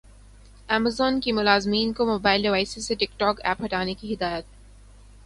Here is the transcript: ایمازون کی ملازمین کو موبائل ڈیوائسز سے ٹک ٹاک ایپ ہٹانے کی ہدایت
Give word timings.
ایمازون 0.69 1.19
کی 1.21 1.31
ملازمین 1.31 1.91
کو 1.93 2.05
موبائل 2.05 2.41
ڈیوائسز 2.41 2.87
سے 2.87 2.95
ٹک 2.95 3.19
ٹاک 3.19 3.41
ایپ 3.43 3.63
ہٹانے 3.65 3.93
کی 3.93 4.13
ہدایت 4.13 4.45